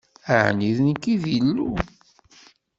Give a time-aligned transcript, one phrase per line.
[0.45, 1.69] Ɛni d nekk i d Illu?